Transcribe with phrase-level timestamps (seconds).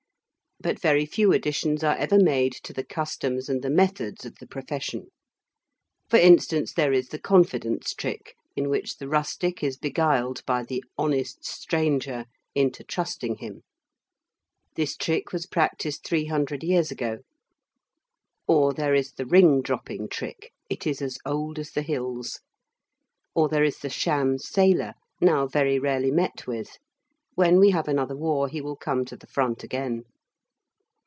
[0.63, 4.45] But very few additions are ever made to the customs and the methods of the
[4.45, 5.07] profession.
[6.07, 10.83] For instance, there is the confidence trick, in which the rustic is beguiled by the
[10.99, 13.63] honest stranger into trusting him.
[14.75, 17.21] This trick was practised three hundred years ago.
[18.47, 22.39] Or there is the ring dropping trick, it is as old as the hills.
[23.33, 26.77] Or there is the sham sailor now very rarely met with.
[27.33, 30.03] When we have another war he will come to the front again.